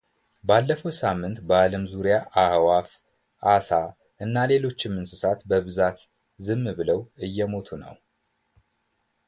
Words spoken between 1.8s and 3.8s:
ዙሪያ አዕዋፍ፣ አሳ